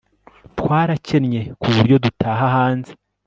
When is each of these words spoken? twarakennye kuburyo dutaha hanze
twarakennye 0.59 1.41
kuburyo 1.61 1.95
dutaha 2.03 2.45
hanze 2.55 2.91